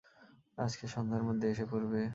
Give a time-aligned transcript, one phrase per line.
[0.57, 2.01] আজকে সন্ধ্যার মধ্যে এসে পড়বে।